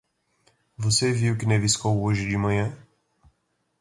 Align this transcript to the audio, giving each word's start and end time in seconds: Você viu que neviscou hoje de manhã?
Você 0.75 1.11
viu 1.11 1.37
que 1.37 1.45
neviscou 1.45 2.01
hoje 2.01 2.27
de 2.27 2.35
manhã? 2.35 2.75